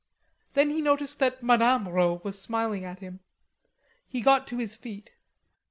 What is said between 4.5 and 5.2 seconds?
his feet.